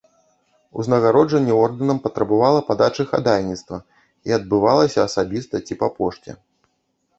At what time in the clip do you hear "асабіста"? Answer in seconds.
5.07-5.55